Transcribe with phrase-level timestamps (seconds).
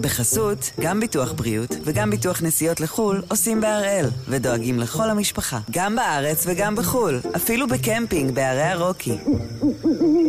[0.00, 6.44] בחסות, גם ביטוח בריאות וגם ביטוח נסיעות לחו"ל עושים בהראל, ודואגים לכל המשפחה, גם בארץ
[6.46, 9.16] וגם בחו"ל, אפילו בקמפינג בערי הרוקי.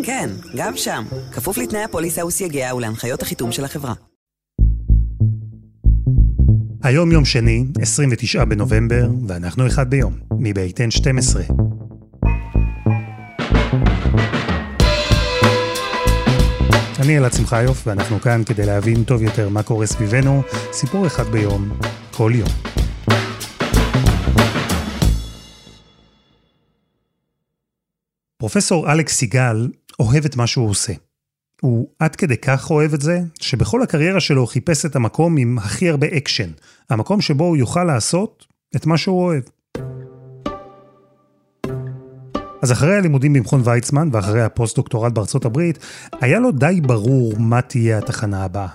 [0.04, 3.94] כן, גם שם, כפוף לתנאי הפוליסה וסייגיה ולהנחיות החיתום של החברה.
[6.84, 11.54] היום יום שני, 29 בנובמבר, ואנחנו אחד ביום, מבית N12.
[17.02, 20.42] אני אלעד שמחיוף, ואנחנו כאן כדי להבין טוב יותר מה קורה סביבנו,
[20.72, 21.70] סיפור אחד ביום,
[22.12, 22.50] כל יום.
[28.38, 29.68] פרופסור אלכס סיגל
[30.00, 30.94] אוהב את מה שהוא עושה.
[31.62, 35.90] הוא עד כדי כך אוהב את זה, שבכל הקריירה שלו חיפש את המקום עם הכי
[35.90, 36.50] הרבה אקשן.
[36.90, 38.46] המקום שבו הוא יוכל לעשות
[38.76, 39.44] את מה שהוא אוהב.
[42.62, 45.80] אז אחרי הלימודים במכון ויצמן ואחרי הפוסט-דוקטורט בארצות הברית,
[46.22, 48.68] היה לו די ברור מה תהיה התחנה הבאה.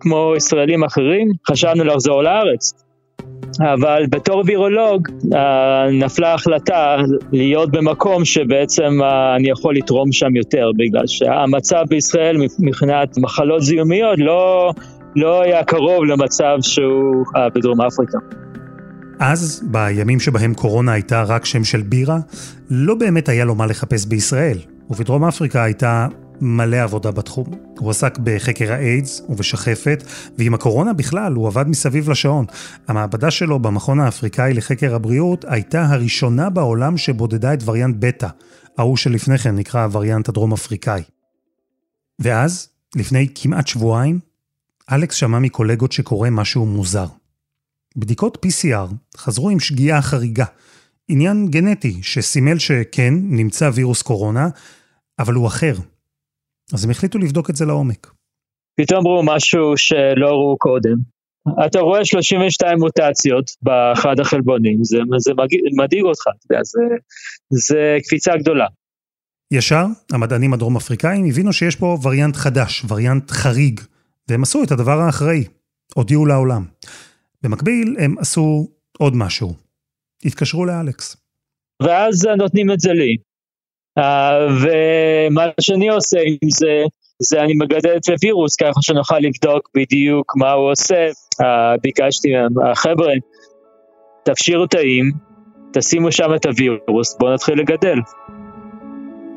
[0.00, 2.72] כמו ישראלים אחרים, חשבנו לחזור לארץ.
[3.60, 5.08] אבל בתור וירולוג
[5.92, 6.96] נפלה החלטה
[7.32, 9.00] להיות במקום שבעצם
[9.36, 14.70] אני יכול לתרום שם יותר, בגלל שהמצב בישראל מבחינת מחלות זיהומיות לא,
[15.16, 18.18] לא היה קרוב למצב שהוא בדרום אפריקה.
[19.18, 22.18] אז, בימים שבהם קורונה הייתה רק שם של בירה,
[22.70, 24.58] לא באמת היה לו מה לחפש בישראל,
[24.90, 26.06] ובדרום אפריקה הייתה
[26.40, 27.46] מלא עבודה בתחום.
[27.78, 30.04] הוא עסק בחקר האיידס ובשחפת,
[30.38, 32.44] ועם הקורונה בכלל הוא עבד מסביב לשעון.
[32.88, 38.28] המעבדה שלו במכון האפריקאי לחקר הבריאות הייתה הראשונה בעולם שבודדה את וריאנט בטא,
[38.78, 41.02] ההוא שלפני כן נקרא הווריאנט הדרום אפריקאי.
[42.18, 44.18] ואז, לפני כמעט שבועיים,
[44.92, 47.06] אלכס שמע מקולגות שקורה משהו מוזר.
[47.96, 50.44] בדיקות PCR חזרו עם שגיאה חריגה.
[51.08, 54.48] עניין גנטי שסימל שכן, נמצא וירוס קורונה,
[55.18, 55.74] אבל הוא אחר.
[56.72, 58.10] אז הם החליטו לבדוק את זה לעומק.
[58.80, 60.96] פתאום ראו משהו שלא ראו קודם.
[61.66, 65.32] אתה רואה 32 מוטציות באחד החלבונים, זה, זה
[65.76, 66.24] מדאיג אותך,
[66.62, 66.80] זה,
[67.50, 68.66] זה קפיצה גדולה.
[69.50, 73.80] ישר, המדענים הדרום אפריקאים הבינו שיש פה וריאנט חדש, וריאנט חריג,
[74.28, 75.44] והם עשו את הדבר האחראי,
[75.94, 76.64] הודיעו לעולם.
[77.48, 78.68] במקביל, הם עשו
[78.98, 79.54] עוד משהו.
[80.24, 81.16] התקשרו לאלכס.
[81.82, 83.16] ואז נותנים את זה לי.
[83.98, 84.02] Uh,
[84.62, 86.84] ומה שאני עושה עם זה,
[87.22, 91.08] זה אני מגדל את הווירוס ככה שנוכל לבדוק בדיוק מה הוא עושה.
[91.42, 91.44] Uh,
[91.82, 93.12] ביקשתי מהם, חבר'ה,
[94.24, 95.12] תפשירו תאים,
[95.72, 97.98] תשימו שם את הווירוס, בואו נתחיל לגדל.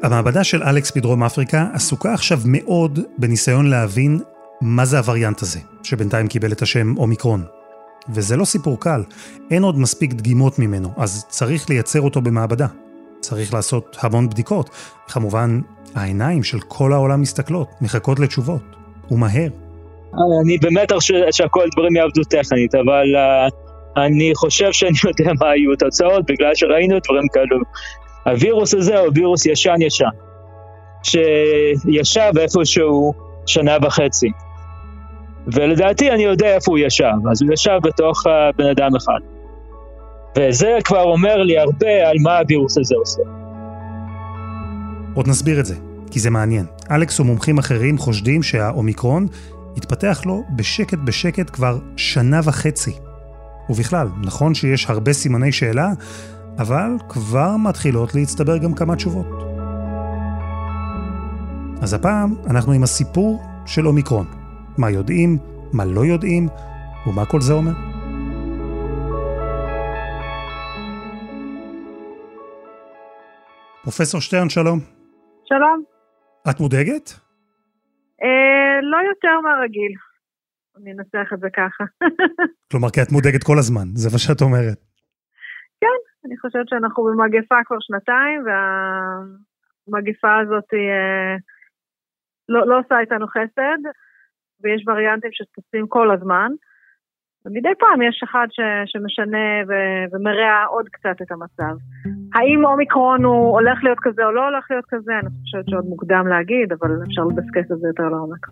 [0.04, 4.20] המעבדה של אלכס בדרום אפריקה עסוקה עכשיו מאוד בניסיון להבין
[4.62, 7.59] מה זה הווריאנט הזה, שבינתיים קיבל את השם אומיקרון.
[8.10, 9.04] וזה לא סיפור קל,
[9.52, 12.68] אין עוד מספיק דגימות ממנו, אז צריך לייצר אותו במעבדה.
[13.20, 14.70] צריך לעשות המון בדיקות.
[15.08, 15.62] כמובן,
[15.96, 18.62] העיניים של כל העולם מסתכלות, מחכות לתשובות,
[19.12, 19.50] ומהר.
[20.42, 25.74] אני באמת חושב שהכל דברים יעבדו טכנית, אבל uh, אני חושב שאני יודע מה היו
[25.74, 27.58] התוצאות, בגלל שראינו דברים כאלו.
[28.26, 30.06] הווירוס הזה הוא וירוס ישן-ישן,
[31.04, 33.14] שישב איפשהו
[33.46, 34.30] שנה וחצי.
[35.54, 39.20] ולדעתי אני יודע איפה הוא ישב, אז הוא ישב בתוך uh, בן אדם אחד.
[40.38, 43.22] וזה כבר אומר לי הרבה על מה הווירוס הזה עושה.
[45.14, 45.76] עוד נסביר את זה,
[46.12, 46.66] כי זה מעניין.
[46.92, 49.28] אלכס ומומחים אחרים חושדים שהאומיקרון
[49.78, 52.92] התפתח לו בשקט בשקט כבר שנה וחצי.
[53.70, 55.90] ובכלל, נכון שיש הרבה סימני שאלה,
[56.60, 59.28] אבל כבר מתחילות להצטבר גם כמה תשובות.
[61.82, 64.39] אז הפעם אנחנו עם הסיפור של אומיקרון.
[64.78, 65.38] מה יודעים,
[65.74, 66.48] מה לא יודעים,
[67.08, 67.72] ומה כל זה אומר.
[73.84, 74.80] פרופסור שטרן, שלום.
[75.46, 75.84] שלום.
[76.50, 77.10] את מודאגת?
[78.24, 79.94] אה, לא יותר מהרגיל.
[80.78, 81.84] אני אנסח את זה ככה.
[82.72, 84.80] כלומר, כי את מודאגת כל הזמן, זה מה שאת אומרת.
[85.82, 91.36] כן, אני חושבת שאנחנו במגפה כבר שנתיים, והמגפה הזאת אה,
[92.50, 93.82] לא, לא עושה איתנו חסד.
[94.64, 96.52] ויש וריאנטים שצצים כל הזמן.
[97.46, 98.60] ומדי פעם יש אחד ש,
[98.92, 99.72] שמשנה ו,
[100.12, 101.76] ומרע עוד קצת את המצב.
[102.36, 106.28] האם אומיקרון הוא הולך להיות כזה או לא הולך להיות כזה, אני חושבת שעוד מוקדם
[106.28, 108.48] להגיד, אבל אפשר לדסקס את זה יותר לעומק.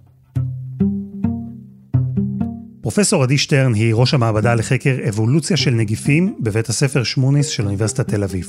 [2.82, 8.08] פרופסור עדי שטרן היא ראש המעבדה לחקר אבולוציה של נגיפים בבית הספר שמוניס של אוניברסיטת
[8.08, 8.46] תל אביב.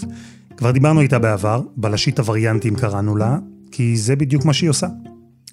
[0.57, 3.37] כבר דיברנו איתה בעבר, בלשית הווריאנטים קראנו לה,
[3.73, 4.87] כי זה בדיוק מה שהיא עושה.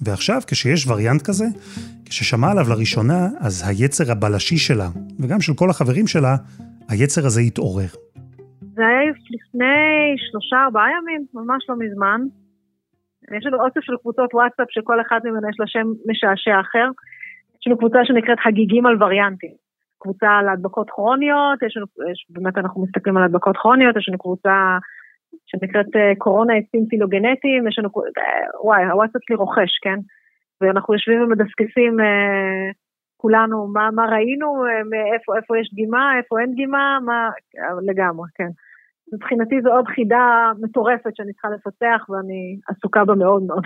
[0.02, 1.46] ועכשיו, כשיש וריאנט כזה,
[2.06, 4.90] כששמע עליו לראשונה, אז היצר הבלשי שלה,
[5.20, 6.36] וגם של כל החברים שלה,
[6.90, 7.92] היצר הזה התעורר.
[8.76, 9.78] זה היה לפני
[10.30, 12.22] שלושה, ארבעה ימים, ממש לא מזמן.
[13.38, 16.88] יש לנו אוסף של קבוצות וואטסאפ שכל אחת מהן יש לה שם משעשע אחר.
[17.60, 19.56] יש לנו קבוצה שנקראת הגיגים על וריאנטים.
[20.00, 24.18] קבוצה על הדבקות כרוניות, יש לנו, יש, באמת אנחנו מסתכלים על הדבקות כרוניות, יש לנו
[24.18, 24.78] קבוצה
[25.46, 27.90] שנקראת קורונה עצים פילוגנטיים, יש לנו,
[28.64, 30.00] וואי, הוואטסאפ שלי רוכש, כן?
[30.62, 32.72] ואנחנו יושבים ומדסקסים אה,
[33.18, 37.30] כולנו מה, מה ראינו, אה, איפה, איפה יש דגימה, איפה אין דגימה, מה,
[37.82, 38.50] לגמרי, כן.
[39.14, 43.66] מבחינתי זו עוד חידה מטורפת שאני צריכה לפתח ואני עסוקה בה מאוד מאוד.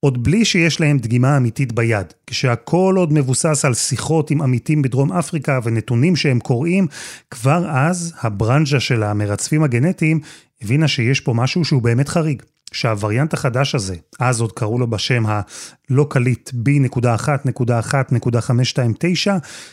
[0.00, 5.12] עוד בלי שיש להם דגימה אמיתית ביד, כשהכל עוד מבוסס על שיחות עם עמיתים בדרום
[5.12, 6.84] אפריקה ונתונים שהם קוראים,
[7.30, 10.20] כבר אז הברנז'ה של המרצפים הגנטיים
[10.62, 12.42] הבינה שיש פה משהו שהוא באמת חריג.
[12.72, 19.30] שהווריאנט החדש הזה, אז עוד קראו לו בשם הלא קליט B.1.1.529,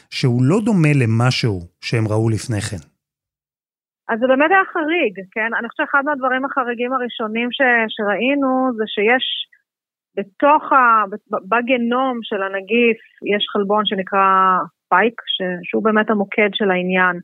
[0.10, 2.84] שהוא לא דומה למשהו שהם ראו לפני כן.
[4.10, 5.50] אז זה באמת היה חריג, כן?
[5.58, 7.62] אני חושבת שאחד מהדברים החריגים הראשונים ש,
[7.96, 9.26] שראינו זה שיש
[10.18, 10.76] בתוך, ה,
[11.52, 13.00] בגנום של הנגיף,
[13.34, 14.28] יש חלבון שנקרא
[14.90, 15.22] פייק,
[15.64, 17.16] שהוא באמת המוקד של העניין.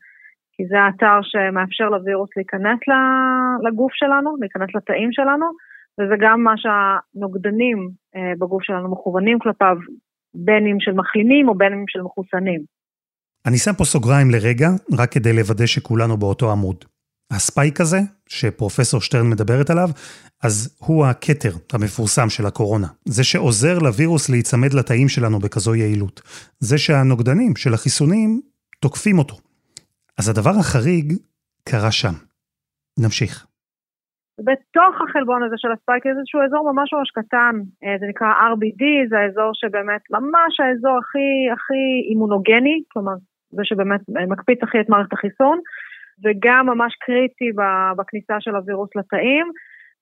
[0.53, 2.79] כי זה האתר שמאפשר לווירוס להיכנס
[3.67, 5.45] לגוף שלנו, להיכנס לתאים שלנו,
[5.99, 9.77] וזה גם מה שהנוגדנים אה, בגוף שלנו מכוונים כלפיו,
[10.33, 12.61] בין אם של מחלימים או בין אם של מחוסנים.
[13.45, 14.69] אני שם פה סוגריים לרגע,
[14.99, 16.85] רק כדי לוודא שכולנו באותו עמוד.
[17.31, 17.99] הספייק הזה,
[18.29, 19.89] שפרופסור שטרן מדברת עליו,
[20.43, 22.87] אז הוא הכתר המפורסם של הקורונה.
[23.05, 26.21] זה שעוזר לווירוס להיצמד לתאים שלנו בכזו יעילות.
[26.59, 28.41] זה שהנוגדנים של החיסונים
[28.79, 29.50] תוקפים אותו.
[30.21, 31.07] אז הדבר החריג
[31.69, 32.15] קרה שם.
[33.03, 33.33] נמשיך.
[34.47, 39.15] בתוך החלבון הזה של הספייק איזשהו אזור ממש ממש קטן, אה, זה נקרא RBD, זה
[39.19, 43.15] האזור שבאמת ממש האזור הכי הכי אימונוגני, כלומר
[43.55, 44.01] זה שבאמת
[44.33, 45.57] מקפיץ הכי את מערכת החיסון,
[46.23, 47.49] וגם ממש קריטי
[47.97, 49.47] בכניסה של הווירוס לתאים,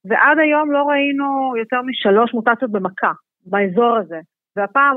[0.07, 3.11] ועד היום לא ראינו יותר משלוש מוטציות במכה,
[3.45, 4.19] באזור הזה,
[4.55, 4.95] והפעם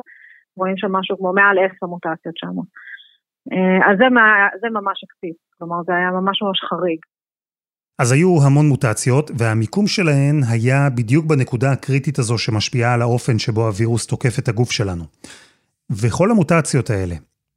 [0.56, 2.56] רואים שם משהו כמו מעל עשר מוטציות שם.
[3.52, 4.06] אה, אז זה,
[4.60, 7.00] זה ממש הקפיץ, כלומר זה היה ממש ממש חריג.
[7.98, 13.66] אז היו המון מוטציות, והמיקום שלהן היה בדיוק בנקודה הקריטית הזו שמשפיעה על האופן שבו
[13.66, 15.04] הווירוס תוקף את הגוף שלנו.
[16.02, 17.14] וכל המוטציות האלה,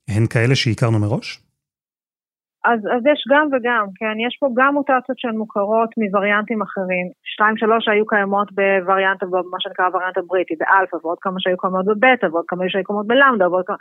[0.10, 1.46] הן כאלה שהכרנו מראש?
[2.70, 7.06] אז, אז יש גם וגם, כן, יש פה גם מוטציות שהן מוכרות מווריאנטים אחרים.
[7.24, 12.26] שתיים, שלוש שהיו קיימות בווריאנט, במה שנקרא הווריאנט הבריטי, באלפא, ועוד כמה שהיו קיימות בבטא,
[12.32, 13.78] ועוד כמה שהיו קיימות בלמדה, ועוד כמה...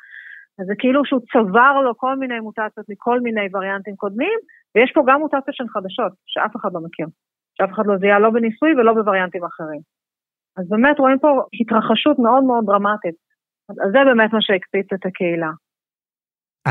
[0.58, 4.38] אז זה כאילו שהוא צבר לו כל מיני מוטציות מכל מיני וריאנטים קודמים,
[4.74, 7.06] ויש פה גם מוטציות שהן חדשות, שאף אחד לא מכיר.
[7.56, 9.80] שאף אחד לא זיהה לא בניסוי ולא בווריאנטים אחרים.
[10.56, 11.30] אז באמת רואים פה
[11.60, 13.16] התרחשות מאוד מאוד דרמטית.
[13.68, 15.50] אז זה באמת מה שהקפיץ את הקהילה.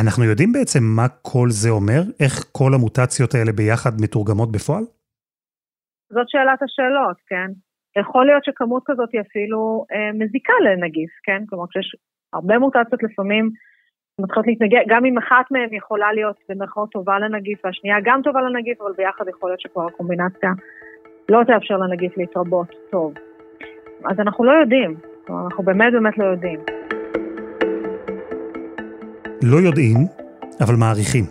[0.01, 2.01] אנחנו יודעים בעצם מה כל זה אומר?
[2.23, 4.83] איך כל המוטציות האלה ביחד מתורגמות בפועל?
[6.15, 7.49] זאת שאלת השאלות, כן.
[8.01, 11.41] יכול להיות שכמות כזאת היא אפילו אה, מזיקה לנגיף, כן?
[11.49, 11.95] כלומר, כשיש
[12.33, 13.49] הרבה מוטציות לפעמים
[14.21, 18.81] מתחילות להתנגד, גם אם אחת מהן יכולה להיות במרכאות טובה לנגיף, והשנייה גם טובה לנגיף,
[18.81, 20.51] אבל ביחד יכול להיות שכבר הקומבינציה
[21.29, 23.13] לא תאפשר לנגיף להתרבות טוב.
[24.05, 24.95] אז אנחנו לא יודעים,
[25.29, 26.59] אנחנו באמת באמת לא יודעים.
[29.43, 29.97] לא יודעים,
[30.61, 31.23] אבל מעריכים.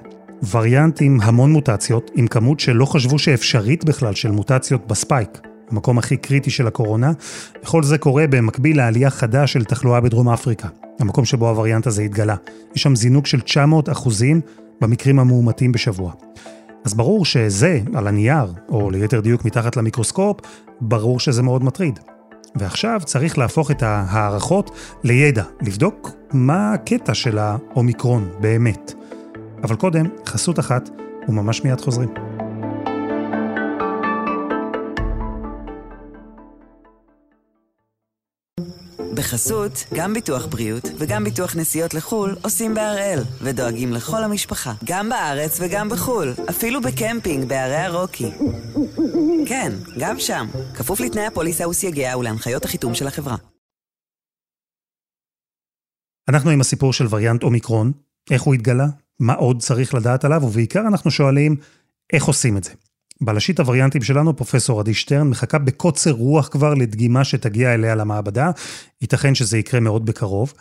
[0.54, 5.30] וריאנט עם המון מוטציות, עם כמות שלא חשבו שאפשרית בכלל של מוטציות בספייק,
[5.70, 7.10] המקום הכי קריטי של הקורונה,
[7.62, 10.81] וכל זה קורה במקביל לעלייה חדה של תחלואה בדרום אפריקה.
[11.00, 12.36] המקום שבו הווריאנט הזה התגלה.
[12.74, 14.40] יש שם זינוק של 900 אחוזים
[14.80, 16.12] במקרים המאומתים בשבוע.
[16.84, 20.40] אז ברור שזה, על הנייר, או ליתר דיוק מתחת למיקרוסקופ,
[20.80, 21.98] ברור שזה מאוד מטריד.
[22.56, 24.70] ועכשיו צריך להפוך את ההערכות
[25.04, 28.92] לידע, לבדוק מה הקטע של האומיקרון באמת.
[29.62, 30.90] אבל קודם, חסות אחת,
[31.28, 32.31] וממש מיד חוזרים.
[39.14, 45.58] בחסות, גם ביטוח בריאות וגם ביטוח נסיעות לחו"ל עושים בהראל, ודואגים לכל המשפחה, גם בארץ
[45.60, 48.30] וגם בחו"ל, אפילו בקמפינג בערי הרוקי.
[49.48, 53.36] כן, גם שם, כפוף לתנאי הפוליסה וסייגיה ולהנחיות החיתום של החברה.
[56.28, 57.92] אנחנו עם הסיפור של וריאנט אומיקרון,
[58.30, 58.86] איך הוא התגלה,
[59.20, 61.56] מה עוד צריך לדעת עליו, ובעיקר אנחנו שואלים,
[62.12, 62.70] איך עושים את זה.
[63.24, 68.46] בלשית הווריאנטים שלנו, פרופסור עדי שטרן, מחכה בקוצר רוח כבר לדגימה שתגיע אליה למעבדה.
[69.02, 70.52] ייתכן שזה יקרה מאוד בקרוב.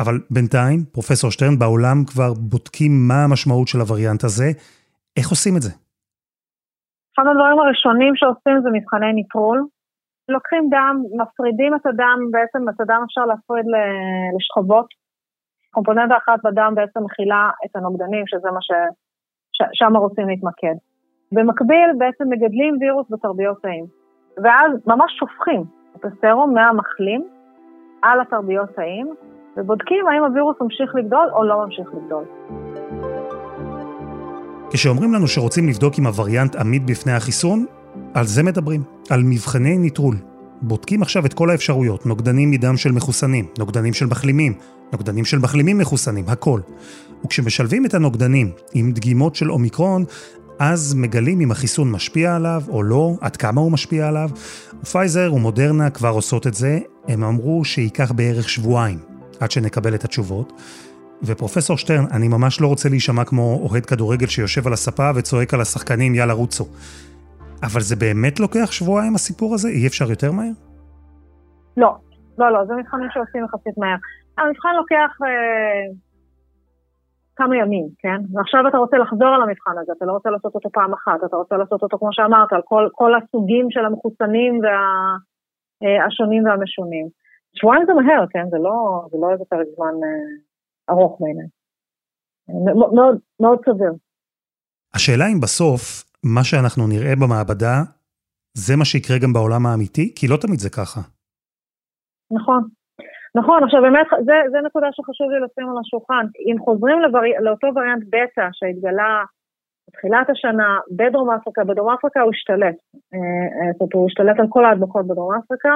[0.00, 4.48] אבל בינתיים, פרופסור שטרן, בעולם כבר בודקים מה המשמעות של הווריאנט הזה.
[5.18, 5.72] איך עושים את זה?
[7.12, 9.58] אחד הדברים הראשונים שעושים זה מבחני ניטרול.
[10.28, 13.66] לוקחים דם, מפרידים את הדם, בעצם את הדם אפשר להפריד
[14.36, 14.88] לשכבות.
[15.74, 18.70] קומפוננטה אחת בדם בעצם מכילה את הנוגדנים, שזה מה ש...
[19.78, 20.76] שם רוצים להתמקד.
[21.32, 23.84] במקביל בעצם מגדלים וירוס בתרביות תאים,
[24.44, 25.64] ואז ממש שופכים
[25.96, 27.22] את הסרום מהמחלים
[28.02, 29.14] על התרביות תאים,
[29.56, 32.24] ובודקים האם הווירוס ממשיך לגדול או לא ממשיך לגדול.
[34.72, 37.64] כשאומרים לנו שרוצים לבדוק אם הווריאנט עמיד בפני החיסון,
[38.14, 40.14] על זה מדברים, על מבחני ניטרול.
[40.62, 44.52] בודקים עכשיו את כל האפשרויות, נוגדנים מדם של מחוסנים, נוגדנים של מחלימים,
[44.92, 46.60] נוגדנים של מחלימים מחוסנים, הכל.
[47.24, 50.04] וכשמשלבים את הנוגדנים עם דגימות של אומיקרון,
[50.60, 54.30] אז מגלים אם החיסון משפיע עליו או לא, עד כמה הוא משפיע עליו.
[54.92, 58.98] פייזר ומודרנה כבר עושות את זה, הם אמרו שייקח בערך שבועיים
[59.40, 60.52] עד שנקבל את התשובות.
[61.22, 65.60] ופרופסור שטרן, אני ממש לא רוצה להישמע כמו אוהד כדורגל שיושב על הספה וצועק על
[65.60, 66.64] השחקנים יאללה רוצו.
[67.62, 69.68] אבל זה באמת לוקח שבועיים הסיפור הזה?
[69.68, 70.52] אי אפשר יותר מהר?
[71.76, 71.96] לא,
[72.38, 73.96] לא, לא, זה מבחנים שעושים יחסית מהר.
[74.38, 75.94] המבחן לוקח אה,
[77.40, 78.18] כמה ימים, כן?
[78.32, 81.36] ועכשיו אתה רוצה לחזור על המבחן הזה, אתה לא רוצה לעשות אותו פעם אחת, אתה
[81.36, 87.06] רוצה לעשות אותו, כמו שאמרת, על כל, כל הסוגים של המחוסנים והשונים וה, אה, והמשונים.
[87.56, 88.46] שבועיים זה מהר, כן?
[88.50, 88.76] זה לא,
[89.10, 90.30] זה לא איזה פרק זמן אה,
[90.90, 91.48] ארוך בעיניי.
[92.98, 93.92] מאוד, מאוד סביר.
[94.94, 96.04] השאלה אם בסוף,
[96.34, 97.76] מה שאנחנו נראה במעבדה,
[98.54, 100.12] זה מה שיקרה גם בעולם האמיתי?
[100.16, 101.00] כי לא תמיד זה ככה.
[102.30, 102.79] נכון.
[103.34, 106.26] נכון, עכשיו באמת, זה, זה נקודה שחשוב לי לשים על השולחן.
[106.48, 109.24] אם חוזרים לברי, לאותו וריאנט בטא שהתגלה
[109.88, 112.76] בתחילת השנה בדרום אפריקה, בדרום אפריקה הוא השתלט.
[113.14, 115.74] אה, אה, זאת אומרת, הוא השתלט על כל ההדבקות בדרום אפריקה,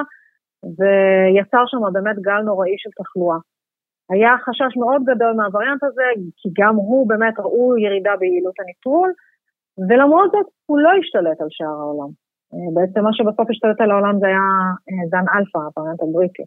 [0.77, 3.37] ויצר שם באמת גל נוראי של תחלואה.
[4.11, 6.07] היה חשש מאוד גדול מהווריאנט הזה,
[6.37, 9.11] כי גם הוא באמת ראו ירידה ביעילות הניטרול,
[9.89, 12.11] ולמרות זאת הוא לא השתלט על שאר העולם.
[12.53, 14.47] אה, בעצם מה שבסוף השתלט על העולם זה היה
[15.11, 16.43] זן אלפא, הווריאנט הבריטי.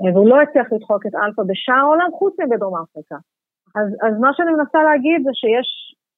[0.00, 3.16] והוא לא הצליח לדחוק את אלפא בשאר העולם חוץ מבדרום אפריקה.
[3.76, 5.68] אז, אז מה שאני מנסה להגיד זה שיש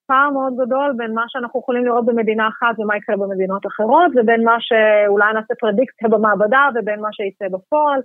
[0.07, 4.45] פער מאוד גדול בין מה שאנחנו יכולים לראות במדינה אחת ומה יקרה במדינות אחרות, ובין
[4.45, 8.01] מה שאולי נעשה פרדיקציה במעבדה ובין מה שיצא בפועל.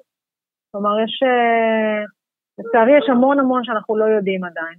[0.71, 2.03] כלומר, יש, אה,
[2.59, 4.77] לצערי יש המון המון שאנחנו לא יודעים עדיין.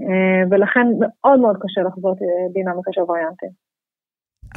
[0.00, 3.65] אה, ולכן מאוד מאוד קשה לחזות אה, דינמיקה של וריאנטים.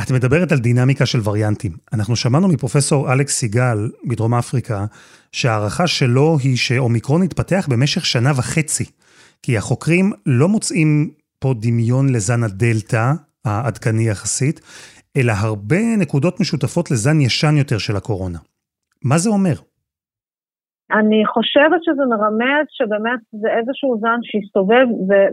[0.03, 1.71] את מדברת על דינמיקה של וריאנטים.
[1.93, 4.85] אנחנו שמענו מפרופסור אלכס סיגל מדרום אפריקה,
[5.31, 8.85] שההערכה שלו היא שאומיקרון יתפתח במשך שנה וחצי.
[9.43, 13.11] כי החוקרים לא מוצאים פה דמיון לזן הדלתא,
[13.45, 14.61] העדכני יחסית,
[15.17, 18.39] אלא הרבה נקודות משותפות לזן ישן יותר של הקורונה.
[19.05, 19.53] מה זה אומר?
[20.91, 24.87] אני חושבת שזה מרמז שבאמת זה איזשהו זן שהסתובב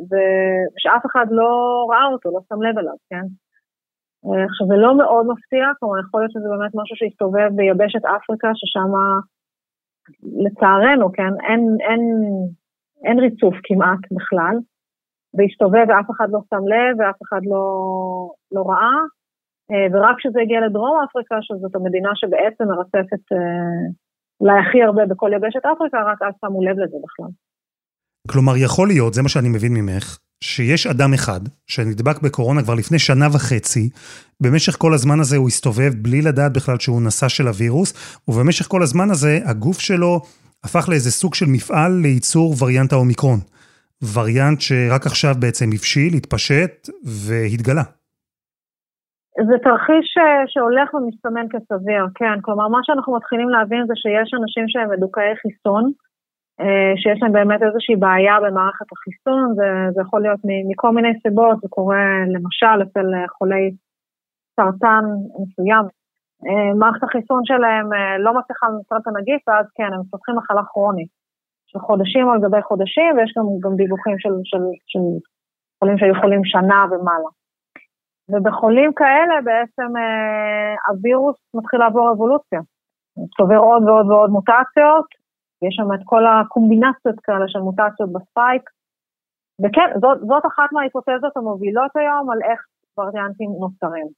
[0.09, 1.51] ושאף אחד לא
[1.91, 3.27] ראה אותו, לא שם לב אליו, כן?
[4.27, 8.51] אה, עכשיו זה לא מאוד מפתיע, כלומר יכול להיות שזה באמת משהו שהסתובב ביבשת אפריקה,
[8.55, 8.91] ששם
[10.45, 12.03] לצערנו, כן, אין, אין,
[13.05, 14.57] אין ריצוף כמעט בכלל,
[15.35, 17.65] והסתובב ואף אחד לא שם לב ואף אחד לא,
[18.53, 18.99] לא ראה,
[19.71, 23.85] אה, ורק כשזה הגיע לדרום אפריקה, שזאת המדינה שבעצם מרצפת אה,
[24.41, 27.31] אולי הכי הרבה בכל יבשת אפריקה, רק אז שמו לב לזה בכלל.
[28.31, 32.99] כלומר, יכול להיות, זה מה שאני מבין ממך, שיש אדם אחד שנדבק בקורונה כבר לפני
[32.99, 33.89] שנה וחצי,
[34.43, 38.83] במשך כל הזמן הזה הוא הסתובב בלי לדעת בכלל שהוא נשא של הווירוס, ובמשך כל
[38.83, 40.21] הזמן הזה הגוף שלו
[40.65, 43.39] הפך לאיזה סוג של מפעל לייצור וריאנט האומיקרון.
[44.15, 47.83] וריאנט שרק עכשיו בעצם הבשיל, התפשט והתגלה.
[49.49, 50.15] זה תרחיש
[50.47, 52.41] שהולך ומסתמן כסביר, כן.
[52.43, 56.06] כלומר, מה שאנחנו מתחילים להבין זה שיש אנשים שהם מדוכאי חיסון, אה,
[56.97, 61.69] שיש להם באמת איזושהי בעיה במערכת החיסון, זה, זה יכול להיות מכל מיני סיבות, זה
[61.71, 63.07] קורה למשל אצל
[63.39, 63.71] חולי
[64.57, 65.05] סרטן
[65.41, 65.85] מסוים.
[66.47, 70.63] אה, מערכת החיסון שלהם אה, לא מצליחה לנצל את הנגיף, ואז כן, הם מפתחים מחלה
[70.73, 71.09] כרונית
[71.67, 75.05] של חודשים על גבי חודשים, ויש גם, גם דיווחים של, של, של
[75.79, 77.31] חולים שהיו חולים שנה ומעלה.
[78.31, 79.91] ובחולים כאלה בעצם
[80.89, 82.61] הווירוס מתחיל לעבור אבולוציה.
[83.37, 85.07] צובר עוד ועוד ועוד מוטציות,
[85.63, 88.63] יש שם את כל הקומבינציות כאלה של מוטציות בספייק.
[89.63, 92.61] וכן, זאת, זאת אחת מההיפותזות המובילות היום על איך
[92.99, 94.09] וריאנטים נוצרים.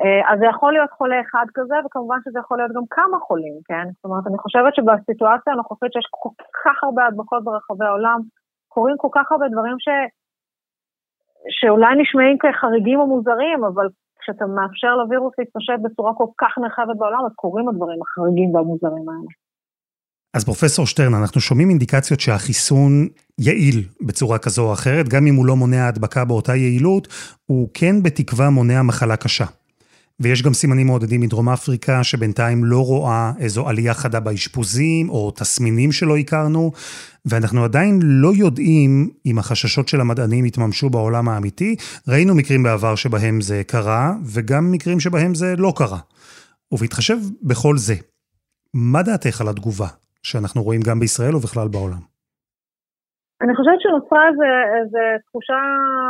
[0.00, 3.56] אה, אז זה יכול להיות חולה אחד כזה, וכמובן שזה יכול להיות גם כמה חולים,
[3.68, 3.86] כן?
[3.94, 6.30] זאת אומרת, אני חושבת שבסיטואציה הנוכחית שיש כל
[6.64, 8.20] כך הרבה הדבקות ברחבי העולם,
[8.68, 9.88] קורים כל כך הרבה דברים ש...
[11.50, 13.86] שאולי נשמעים כחריגים או מוזרים, אבל
[14.20, 19.32] כשאתה מאפשר לווירוס להתפשט בצורה כל כך נרחבת בעולם, אז קורים הדברים החריגים והמוזרים האלה.
[20.36, 25.46] אז פרופסור שטרן, אנחנו שומעים אינדיקציות שהחיסון יעיל בצורה כזו או אחרת, גם אם הוא
[25.46, 27.08] לא מונע הדבקה באותה יעילות,
[27.46, 29.44] הוא כן בתקווה מונע מחלה קשה.
[30.20, 35.92] ויש גם סימנים מעודדים מדרום אפריקה, שבינתיים לא רואה איזו עלייה חדה באשפוזים, או תסמינים
[35.92, 36.72] שלא הכרנו,
[37.24, 41.76] ואנחנו עדיין לא יודעים אם החששות של המדענים יתממשו בעולם האמיתי.
[42.08, 45.98] ראינו מקרים בעבר שבהם זה קרה, וגם מקרים שבהם זה לא קרה.
[46.72, 47.94] ובהתחשב בכל זה,
[48.74, 49.88] מה דעתך על התגובה
[50.28, 52.02] שאנחנו רואים גם בישראל ובכלל בעולם?
[53.42, 54.24] אני חושבת שנוצרה
[54.78, 55.60] איזו תחושה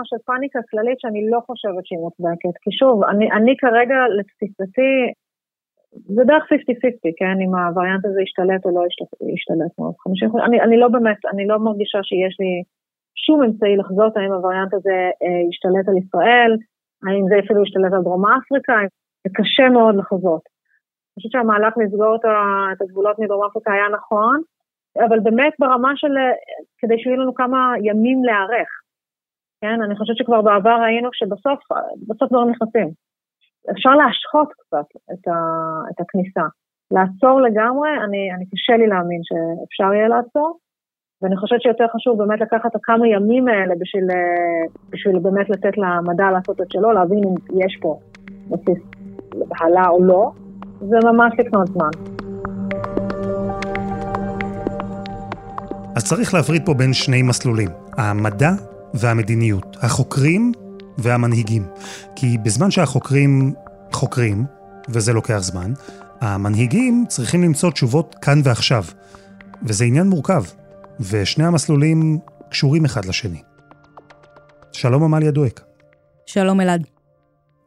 [0.08, 2.54] של פאניקה כללית שאני לא חושבת שהיא מוצדקת.
[2.62, 4.92] כי שוב, אני, אני כרגע, לתפיסתי,
[6.14, 6.56] זה בערך 50-50,
[7.18, 7.36] כן?
[7.44, 8.82] אם הווריאנט הזה ישתלט או לא
[9.34, 9.94] ישתלט מאוד.
[10.04, 12.52] 50, אני, אני לא באמת, אני לא מרגישה שיש לי
[13.24, 16.52] שום אמצעי לחזות האם הווריאנט הזה אה, ישתלט על ישראל,
[17.06, 18.78] האם זה אפילו ישתלט על דרום אפריקה,
[19.24, 20.55] זה קשה מאוד לחזות.
[21.16, 22.16] אני חושבת שהמהלך לסגור
[22.72, 24.40] את הגבולות מדרום אפריקה היה נכון,
[25.08, 26.12] אבל באמת ברמה של,
[26.78, 28.68] כדי שיהיו לנו כמה ימים להיערך.
[29.60, 31.60] כן, אני חושבת שכבר בעבר ראינו שבסוף,
[32.08, 32.88] בסוף דברים נכנסים.
[33.70, 35.38] אפשר להשחות קצת את, ה,
[35.90, 36.46] את הכניסה.
[36.90, 40.58] לעצור לגמרי, אני, אני קשה לי להאמין שאפשר יהיה לעצור,
[41.22, 44.04] ואני חושבת שיותר חשוב באמת לקחת את הכמה ימים האלה בשביל,
[44.90, 47.98] בשביל באמת לתת למדע לעשות את שלו, להבין אם יש פה
[48.50, 48.78] בסיס
[49.34, 50.30] בהלה או לא,
[50.80, 51.90] זה ממש לקנות זמן.
[55.96, 58.50] אז צריך להפריד פה בין שני מסלולים, המדע
[58.94, 60.52] והמדיניות, החוקרים
[60.98, 61.66] והמנהיגים.
[62.16, 63.54] כי בזמן שהחוקרים
[63.92, 64.44] חוקרים,
[64.88, 65.72] וזה לוקח זמן,
[66.20, 68.84] המנהיגים צריכים למצוא תשובות כאן ועכשיו.
[69.62, 70.42] וזה עניין מורכב,
[71.00, 72.18] ושני המסלולים
[72.50, 73.42] קשורים אחד לשני.
[74.72, 75.60] שלום עמליה דואק.
[76.26, 76.86] שלום אלעד.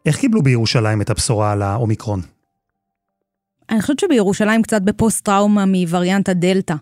[0.05, 2.38] איך קיבלו בירושלים את הבשורה על האומיקרון?
[3.69, 6.75] אני חושבת שבירושלים קצת בפוסט-טראומה מווריאנט הדלתא.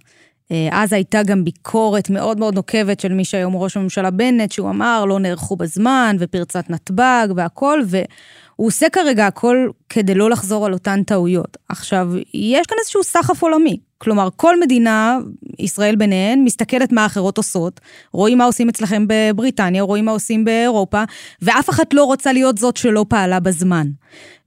[0.51, 4.70] אה, אז הייתה גם ביקורת מאוד מאוד נוקבת של מי שהיום ראש הממשלה בנט, שהוא
[4.70, 10.74] אמר לא נערכו בזמן, ופרצת נתב"ג והכל, והוא עושה כרגע הכל כדי לא לחזור על
[10.74, 11.58] אותן טעויות.
[11.70, 13.77] עכשיו, יש כאן איזשהו סחף עולמי.
[13.98, 15.17] כלומר, כל מדינה,
[15.60, 17.79] ישראל ביניהן, מסתכלת מה האחרות עושות,
[18.13, 21.03] רואים מה עושים אצלכם בבריטניה, רואים מה עושים באירופה,
[21.41, 23.88] ואף אחת לא רוצה להיות זאת שלא פעלה בזמן.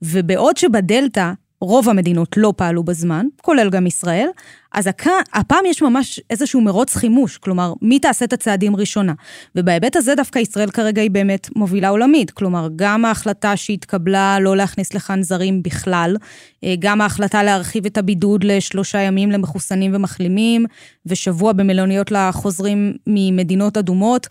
[0.03, 4.29] ובעוד שבדלתא, רוב המדינות לא פעלו בזמן, כולל גם ישראל,
[4.73, 5.07] אז הכ...
[5.33, 9.13] הפעם יש ממש איזשהו מרוץ חימוש, כלומר, מי תעשה את הצעדים ראשונה.
[9.57, 14.95] ובהיבט הזה דווקא ישראל כרגע היא באמת מובילה עולמית, כלומר, גם ההחלטה שהתקבלה לא להכניס
[14.95, 16.17] לכאן זרים בכלל,
[16.65, 20.67] אה, גם ההחלטה להרחיב את הבידוד לשלושה ימים למחוסנים ומחלימים,
[21.07, 24.27] ושבוע במלוניות לחוזרים ממדינות אדומות,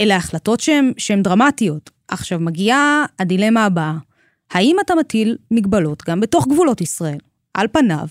[0.00, 0.60] אלה החלטות
[0.98, 1.90] שהן דרמטיות.
[2.08, 4.07] עכשיו, מגיעה הדילמה הבאה.
[4.50, 7.18] האם אתה מטיל מגבלות גם בתוך גבולות ישראל?
[7.54, 8.06] על פניו,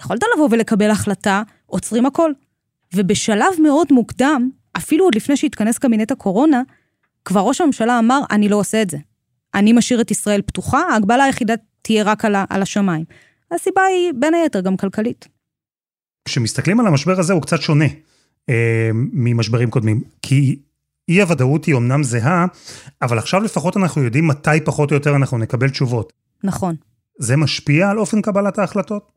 [0.00, 2.32] יכולת לבוא ולקבל החלטה, עוצרים הכל.
[2.94, 6.62] ובשלב מאוד מוקדם, אפילו עוד לפני שהתכנס קבינט הקורונה,
[7.24, 8.98] כבר ראש הממשלה אמר, אני לא עושה את זה.
[9.54, 13.04] אני משאיר את ישראל פתוחה, ההגבלה היחידה תהיה רק על, על השמיים.
[13.50, 15.28] הסיבה היא בין היתר גם כלכלית.
[16.24, 17.84] כשמסתכלים על המשבר הזה הוא קצת שונה
[18.48, 20.58] אה, ממשברים קודמים, כי
[21.08, 22.46] אי הוודאות היא אמנם זהה,
[23.02, 26.12] אבל עכשיו לפחות אנחנו יודעים מתי פחות או יותר אנחנו נקבל תשובות.
[26.44, 26.74] נכון.
[27.18, 29.14] זה משפיע על אופן קבלת ההחלטות?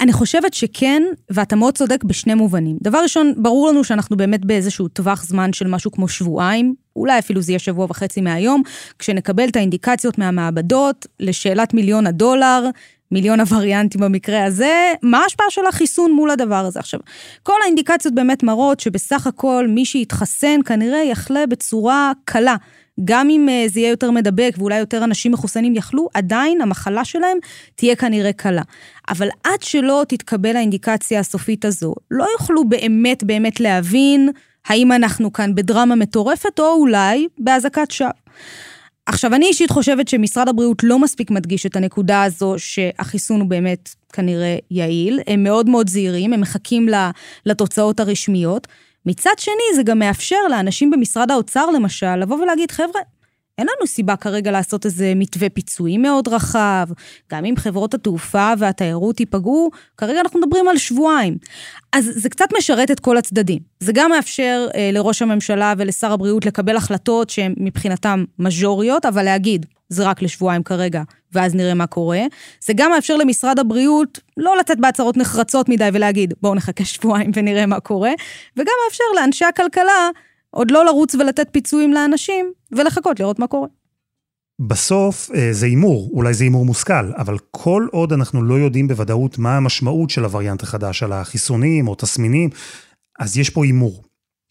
[0.00, 2.76] אני חושבת שכן, ואתה מאוד צודק בשני מובנים.
[2.82, 7.40] דבר ראשון, ברור לנו שאנחנו באמת באיזשהו טווח זמן של משהו כמו שבועיים, אולי אפילו
[7.42, 8.62] זה יהיה שבוע וחצי מהיום,
[8.98, 12.64] כשנקבל את האינדיקציות מהמעבדות לשאלת מיליון הדולר,
[13.12, 16.80] מיליון הווריאנטים במקרה הזה, מה ההשפעה של החיסון מול הדבר הזה?
[16.80, 17.00] עכשיו,
[17.42, 22.56] כל האינדיקציות באמת מראות שבסך הכל מי שיתחסן כנראה יחלה בצורה קלה.
[23.04, 27.38] גם אם אה, זה יהיה יותר מדבק ואולי יותר אנשים מחוסנים יכלו, עדיין המחלה שלהם
[27.74, 28.62] תהיה כנראה קלה.
[29.08, 34.30] אבל עד שלא תתקבל האינדיקציה הסופית הזו, לא יוכלו באמת באמת להבין
[34.68, 38.10] האם אנחנו כאן בדרמה מטורפת או אולי באזעקת שווא.
[39.08, 43.94] עכשיו, אני אישית חושבת שמשרד הבריאות לא מספיק מדגיש את הנקודה הזו שהחיסון הוא באמת
[44.12, 45.20] כנראה יעיל.
[45.26, 46.88] הם מאוד מאוד זהירים, הם מחכים
[47.46, 48.66] לתוצאות הרשמיות.
[49.06, 53.00] מצד שני, זה גם מאפשר לאנשים במשרד האוצר, למשל, לבוא ולהגיד, חבר'ה,
[53.58, 56.86] אין לנו סיבה כרגע לעשות איזה מתווה פיצויים מאוד רחב,
[57.32, 61.36] גם אם חברות התעופה והתיירות ייפגעו, כרגע אנחנו מדברים על שבועיים.
[61.92, 63.58] אז זה קצת משרת את כל הצדדים.
[63.80, 69.66] זה גם מאפשר אה, לראש הממשלה ולשר הבריאות לקבל החלטות שהן מבחינתם מז'וריות, אבל להגיד,
[69.88, 72.20] זה רק לשבועיים כרגע, ואז נראה מה קורה.
[72.64, 77.66] זה גם מאפשר למשרד הבריאות לא לצאת בהצהרות נחרצות מדי ולהגיד, בואו נחכה שבועיים ונראה
[77.66, 78.10] מה קורה,
[78.56, 80.10] וגם מאפשר לאנשי הכלכלה
[80.50, 83.68] עוד לא לרוץ ולתת פיצויים לאנשים, ולחכות לראות מה קורה.
[84.60, 89.38] בסוף אה, זה הימור, אולי זה הימור מושכל, אבל כל עוד אנחנו לא יודעים בוודאות
[89.38, 92.50] מה המשמעות של הווריאנט החדש, על החיסונים או תסמינים,
[93.18, 94.04] אז יש פה הימור.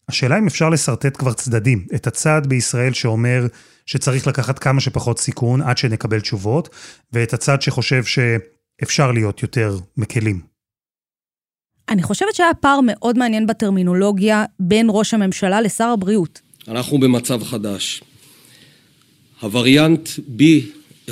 [0.08, 3.46] השאלה אם אפשר לשרטט כבר צדדים, את הצד בישראל שאומר
[3.86, 6.68] שצריך לקחת כמה שפחות סיכון עד שנקבל תשובות,
[7.12, 10.40] ואת הצד שחושב שאפשר להיות יותר מקלים.
[11.88, 16.40] אני חושבת שהיה פער מאוד מעניין בטרמינולוגיה בין ראש הממשלה לשר הבריאות.
[16.68, 18.02] אנחנו במצב חדש.
[19.40, 21.10] הווריאנט B11529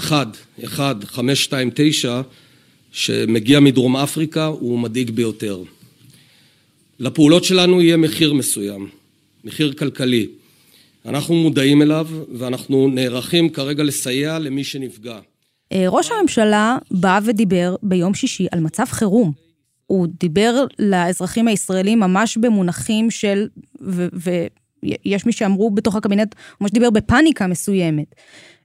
[2.92, 5.62] שמגיע מדרום אפריקה הוא מדאיג ביותר.
[6.98, 8.88] לפעולות שלנו יהיה מחיר מסוים,
[9.44, 10.26] מחיר כלכלי.
[11.06, 12.08] אנחנו מודעים אליו
[12.38, 15.18] ואנחנו נערכים כרגע לסייע למי שנפגע.
[15.72, 19.45] אה, ראש הממשלה בא ודיבר ביום שישי על מצב חירום.
[19.86, 23.48] הוא דיבר לאזרחים הישראלים ממש במונחים של,
[24.12, 28.14] ויש מי שאמרו בתוך הקבינט, ממש דיבר בפאניקה מסוימת.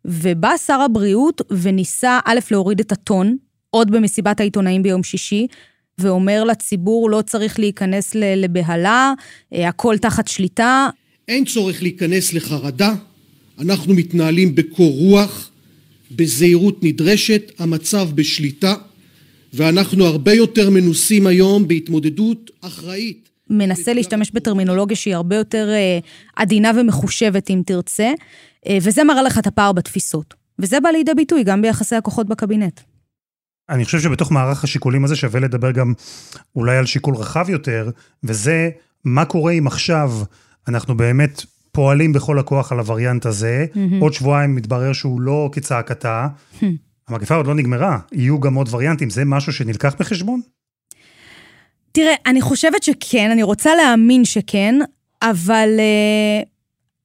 [0.05, 3.37] ובא שר הבריאות וניסה א', להוריד את הטון,
[3.69, 5.47] עוד במסיבת העיתונאים ביום שישי,
[5.97, 9.13] ואומר לציבור לא צריך להיכנס לבהלה,
[9.53, 10.89] אה, הכל תחת שליטה.
[11.27, 12.95] אין צורך להיכנס לחרדה,
[13.59, 15.51] אנחנו מתנהלים בקור רוח,
[16.11, 18.75] בזהירות נדרשת, המצב בשליטה,
[19.53, 23.29] ואנחנו הרבה יותר מנוסים היום בהתמודדות אחראית.
[23.49, 25.99] מנסה להשתמש בטרמינולוגיה שהיא הרבה יותר אה,
[26.35, 28.11] עדינה ומחושבת, אם תרצה,
[28.67, 30.33] אה, וזה מראה לך את הפער בתפיסות.
[30.59, 32.79] וזה בא לידי ביטוי גם ביחסי הכוחות בקבינט.
[33.69, 35.93] אני חושב שבתוך מערך השיקולים הזה שווה לדבר גם
[36.55, 37.89] אולי על שיקול רחב יותר,
[38.23, 38.69] וזה
[39.05, 40.11] מה קורה אם עכשיו
[40.67, 43.77] אנחנו באמת פועלים בכל הכוח על הווריאנט הזה, mm-hmm.
[43.99, 46.65] עוד שבועיים מתברר שהוא לא כצעקתה, mm-hmm.
[47.07, 50.41] המגפה עוד לא נגמרה, יהיו גם עוד וריאנטים, זה משהו שנלקח בחשבון?
[51.91, 54.75] תראה, אני חושבת שכן, אני רוצה להאמין שכן,
[55.21, 56.45] אבל uh,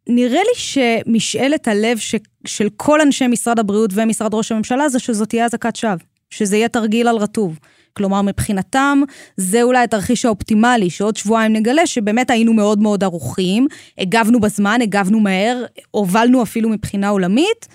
[0.09, 2.15] נראה לי שמשאלת הלב ש,
[2.47, 5.97] של כל אנשי משרד הבריאות ומשרד ראש הממשלה זה שזאת תהיה אזעקת שווא,
[6.31, 7.59] שזה יהיה תרגיל על רטוב.
[7.93, 9.03] כלומר, מבחינתם,
[9.37, 13.67] זה אולי התרחיש האופטימלי, שעוד שבועיים נגלה שבאמת היינו מאוד מאוד ערוכים,
[13.99, 17.69] הגבנו בזמן, הגבנו מהר, הובלנו אפילו מבחינה עולמית,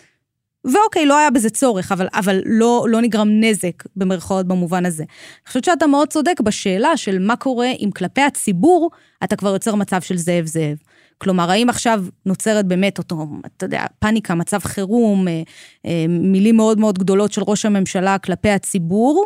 [0.66, 5.04] ואוקיי, לא היה בזה צורך, אבל, אבל לא, לא נגרם נזק, במרכאות, במובן הזה.
[5.04, 8.92] אני חושבת שאתה מאוד צודק בשאלה של מה קורה אם כלפי הציבור
[9.24, 10.78] אתה כבר יוצר מצב של זאב זאב.
[11.18, 15.42] כלומר, האם עכשיו נוצרת באמת אותו, אתה יודע, פאניקה, מצב חירום, אה,
[15.86, 19.26] אה, מילים מאוד מאוד גדולות של ראש הממשלה כלפי הציבור,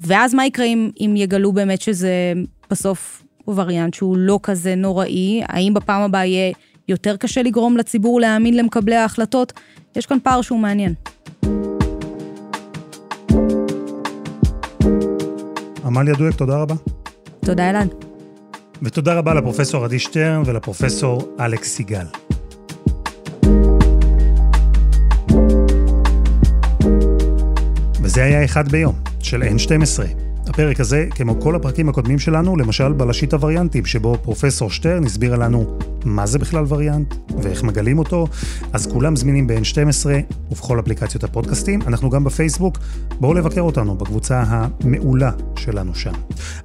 [0.00, 2.32] ואז מה יקרה אם, אם יגלו באמת שזה
[2.70, 5.42] בסוף וריאנט שהוא לא כזה נוראי?
[5.48, 6.52] האם בפעם הבאה יהיה
[6.88, 9.52] יותר קשה לגרום לציבור להאמין למקבלי ההחלטות?
[9.96, 10.94] יש כאן פער שהוא מעניין.
[15.84, 16.74] עמליה דואק, תודה רבה.
[17.44, 17.94] תודה אלעד.
[18.82, 22.06] ותודה רבה לפרופסור עדי שטרן ולפרופסור אלכס סיגל.
[28.02, 30.27] וזה היה אחד ביום, של N12.
[30.48, 35.78] הפרק הזה, כמו כל הפרקים הקודמים שלנו, למשל בלשית הווריאנטים, שבו פרופסור שטרן הסבירה לנו
[36.04, 38.26] מה זה בכלל וריאנט ואיך מגלים אותו,
[38.72, 40.06] אז כולם זמינים ב-N12
[40.50, 41.82] ובכל אפליקציות הפודקאסטים.
[41.86, 42.78] אנחנו גם בפייסבוק,
[43.20, 46.12] בואו לבקר אותנו בקבוצה המעולה שלנו שם.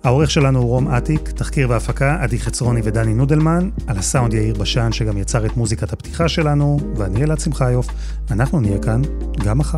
[0.03, 4.91] העורך שלנו הוא רום אטיק, תחקיר והפקה עדי חצרוני ודני נודלמן, על הסאונד יאיר בשן
[4.91, 7.87] שגם יצר את מוזיקת הפתיחה שלנו, ואני אלעד שמחיוף,
[8.31, 9.01] אנחנו נהיה כאן
[9.45, 9.77] גם מחר.